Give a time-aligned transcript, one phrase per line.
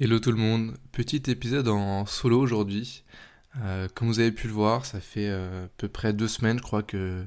[0.00, 3.04] Hello tout le monde, petit épisode en solo aujourd'hui.
[3.62, 6.58] Euh, comme vous avez pu le voir, ça fait euh, à peu près deux semaines,
[6.58, 7.24] je crois que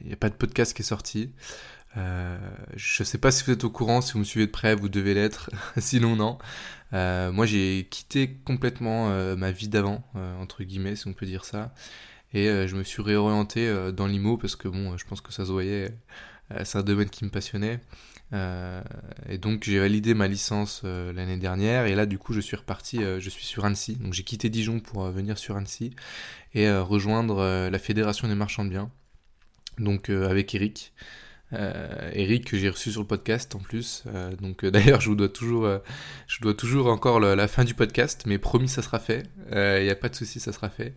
[0.00, 1.32] il n'y a pas de podcast qui est sorti.
[1.96, 2.38] Euh,
[2.76, 4.76] je ne sais pas si vous êtes au courant, si vous me suivez de près,
[4.76, 6.38] vous devez l'être, sinon non.
[6.92, 11.74] moi j'ai quitté complètement ma vie d'avant, entre guillemets, si on peut dire ça,
[12.32, 15.50] et je me suis réorienté dans l'IMO parce que bon, je pense que ça se
[15.50, 15.96] voyait,
[16.64, 17.80] c'est un domaine qui me passionnait.
[18.32, 18.80] Euh,
[19.28, 22.56] et donc j'ai validé ma licence euh, l'année dernière et là du coup je suis
[22.56, 23.96] reparti, euh, je suis sur Annecy.
[23.96, 25.94] Donc j'ai quitté Dijon pour venir sur Annecy
[26.54, 28.90] et rejoindre la Fédération des marchands de biens.
[29.78, 30.92] Donc avec Eric.
[31.50, 34.04] Eric que j'ai reçu sur le podcast en plus.
[34.40, 35.66] donc d'ailleurs je vous dois toujours,
[36.26, 39.22] je dois toujours encore la, fin du podcast, mais promis ça sera fait.
[39.50, 40.94] Il n'y a pas de souci, ça sera fait.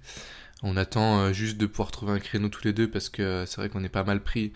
[0.64, 3.70] On attend juste de pouvoir trouver un créneau tous les deux parce que c'est vrai
[3.70, 4.54] qu'on est pas mal pris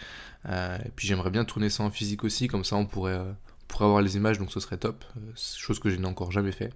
[0.48, 3.32] euh, et puis j'aimerais bien tourner ça en physique aussi, comme ça on pourrait, euh,
[3.68, 5.04] pourrait avoir les images, donc ce serait top.
[5.18, 6.72] Euh, chose que je n'ai encore jamais fait.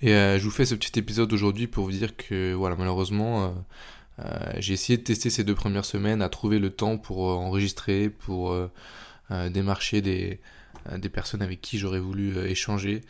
[0.00, 3.54] Et je vous fais ce petit épisode aujourd'hui pour vous dire que voilà, malheureusement,
[4.58, 8.54] j'ai essayé de tester ces deux premières semaines, à trouver le temps pour enregistrer, pour
[9.30, 10.40] démarcher des,
[10.98, 13.02] des personnes avec qui j'aurais voulu échanger,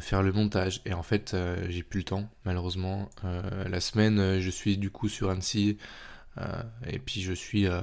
[0.00, 0.80] faire le montage.
[0.86, 1.36] Et en fait,
[1.68, 3.08] j'ai plus le temps, malheureusement.
[3.22, 5.76] la semaine, je suis du coup sur Annecy.
[6.38, 7.80] Euh, et puis je suis euh,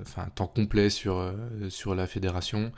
[0.00, 1.32] enfin temps complet sur, euh,
[1.68, 2.72] sur la fédération.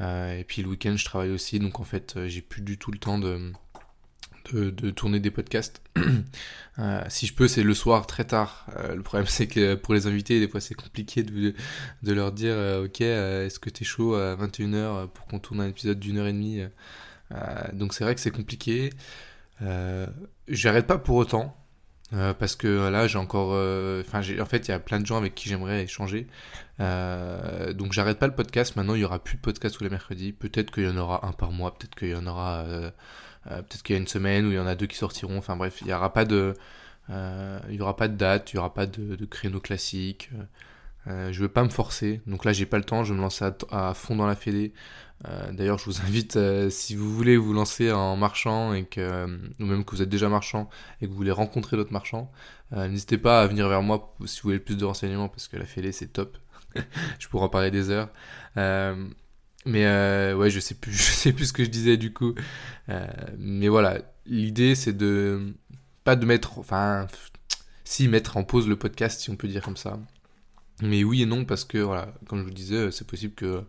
[0.00, 2.98] et puis le week-end je travaille aussi, donc en fait j'ai plus du tout le
[2.98, 3.52] temps de,
[4.52, 5.82] de, tourner des podcasts.
[7.08, 8.66] si je peux, c'est le soir très tard.
[8.94, 11.54] le problème, c'est que pour les invités, des fois, c'est compliqué de,
[12.02, 15.98] de, leur dire Ok, est-ce que t'es chaud à 21h pour qu'on tourne un épisode
[15.98, 16.62] d'une heure et demie
[17.72, 18.90] Donc, c'est vrai que c'est compliqué.
[20.48, 21.56] J'arrête pas pour autant.
[22.12, 23.50] Euh, parce que là, j'ai encore.
[23.52, 26.26] Euh, enfin, en fait, il y a plein de gens avec qui j'aimerais échanger.
[26.80, 28.76] Euh, donc, j'arrête pas le podcast.
[28.76, 30.32] Maintenant, il y aura plus de podcast tous les mercredis.
[30.32, 31.74] Peut-être qu'il y en aura un par mois.
[31.76, 32.64] Peut-être qu'il y en aura.
[33.46, 35.38] Peut-être qu'il y a une semaine où il y en a deux qui sortiront.
[35.38, 36.54] Enfin, bref, il n'y aura pas de.
[37.10, 38.52] y aura pas de date.
[38.52, 40.30] Il n'y aura pas de, créneau classique.
[41.06, 43.22] Euh, je veux pas me forcer, donc là j'ai pas le temps, je vais me
[43.22, 44.72] lancer à, fond dans la fédé.
[45.28, 49.26] Euh, d'ailleurs, je vous invite, euh, si vous voulez vous lancer en marchand et que,
[49.60, 50.68] ou même que vous êtes déjà marchand
[51.00, 52.30] et que vous voulez rencontrer d'autres marchands,
[52.72, 55.66] n'hésitez pas à venir vers moi si vous voulez plus de renseignements parce que la
[55.66, 56.38] fédé c'est top.
[57.18, 58.08] je pourrais en parler des heures.
[59.64, 62.34] Mais ouais, je sais plus, je sais plus ce que je disais du coup.
[63.38, 65.54] mais voilà, l'idée c'est de
[66.04, 67.06] pas de mettre, enfin,
[67.84, 69.98] si mettre en pause le podcast si on peut dire comme ça.
[70.82, 73.64] Mais oui et non, parce que, voilà, comme je vous disais, c'est possible que euh,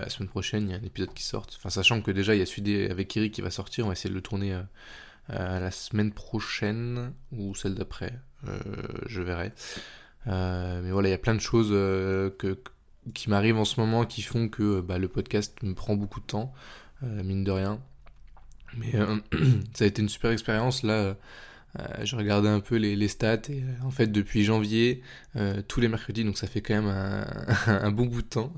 [0.00, 1.56] la semaine prochaine, il y a un épisode qui sorte.
[1.58, 3.92] Enfin, sachant que déjà, il y a celui avec Eric qui va sortir, on va
[3.92, 4.62] essayer de le tourner euh,
[5.30, 8.18] euh, la semaine prochaine ou celle d'après,
[9.06, 9.52] je verrai.
[10.26, 12.58] mais voilà, il y a plein de choses que,
[13.12, 16.26] qui m'arrivent en ce moment qui font que bah, le podcast me prend beaucoup de
[16.26, 16.52] temps,
[17.02, 17.80] mine de rien.
[18.76, 18.92] Mais
[19.74, 21.16] ça a été une super expérience là.
[21.80, 25.02] Euh, je regardais un peu les, stats et euh, en fait depuis janvier,
[25.36, 26.86] euh, tous les mercredis, donc ça fait quand même
[27.66, 28.52] un, bon bout de temps,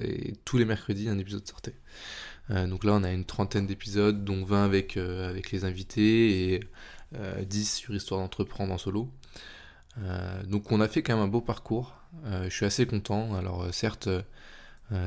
[0.00, 1.74] et tous les mercredis un épisode sortait.
[2.50, 6.60] donc là on a une trentaine d'épisodes, dont 20 avec, avec les invités et
[7.44, 9.10] 10 sur Histoire d'entreprendre en solo.
[10.46, 13.34] donc on a fait quand même un beau parcours, je suis assez content.
[13.34, 14.08] Alors certes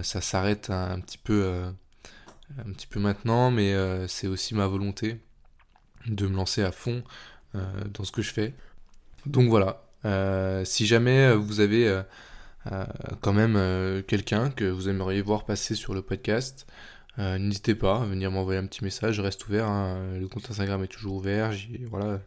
[0.02, 1.64] ça s'arrête un, petit peu
[2.58, 3.76] un petit peu maintenant, mais
[4.08, 5.20] c'est aussi ma volonté
[6.08, 7.04] de me lancer à fond
[7.56, 7.60] euh,
[7.94, 8.54] dans ce que je fais.
[9.26, 12.04] Donc voilà, euh, si jamais vous avez euh,
[13.22, 16.68] quand même quelqu'un que vous aimeriez voir passer sur le podcast,
[17.18, 20.18] n'hésitez pas à venir m'envoyer un petit message, je reste ouvert, hein.
[20.20, 21.52] le compte Instagram est toujours ouvert,
[21.90, 22.20] voilà,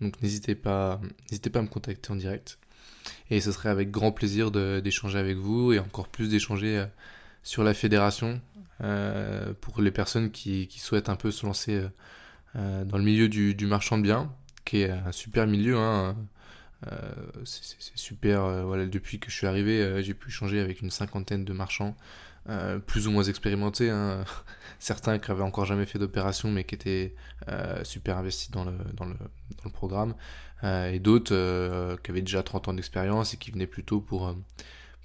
[0.00, 1.00] donc n'hésitez pas,
[1.30, 2.58] n'hésitez pas à me contacter en direct.
[3.30, 6.84] Et ce serait avec grand plaisir d'échanger avec vous et encore plus d'échanger
[7.42, 8.40] sur la fédération
[9.60, 11.84] pour les personnes qui, qui, souhaitent un peu se lancer
[12.56, 14.32] euh, dans le milieu du, marchand de biens,
[14.64, 15.76] qui est un super milieu.
[15.76, 16.16] Hein.
[16.86, 17.12] Euh,
[17.44, 18.44] c'est super.
[18.44, 21.96] Euh, voilà, depuis que je suis arrivé, j'ai pu échanger avec une cinquantaine de marchands,
[22.86, 23.90] plus ou moins expérimentés.
[23.90, 24.24] Hein.
[24.78, 27.14] Certains qui n'avaient encore jamais fait d'opération, mais qui étaient
[27.82, 30.14] super investis dans le, programme.
[30.62, 34.34] et d'autres qui avaient déjà 30 ans d'expérience et qui venaient plutôt pour,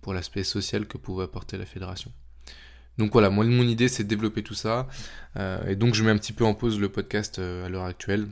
[0.01, 2.11] pour l'aspect social que pouvait apporter la fédération.
[2.97, 4.87] Donc voilà, moi, mon idée c'est de développer tout ça.
[5.37, 7.85] Euh, et donc je mets un petit peu en pause le podcast euh, à l'heure
[7.85, 8.27] actuelle.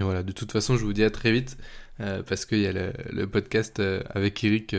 [0.00, 1.56] Et voilà, de toute façon, je vous dis à très vite
[2.00, 3.80] euh, parce qu'il y a le, podcast
[4.10, 4.74] avec Eric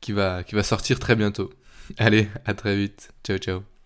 [0.00, 1.50] qui, va, qui va sortir très bientôt.
[1.96, 3.10] Allez, à très vite.
[3.24, 3.77] Ciao, ciao.